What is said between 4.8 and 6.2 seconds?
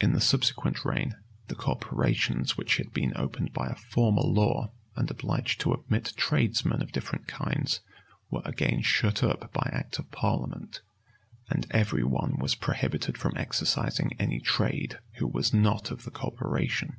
and obliged to admit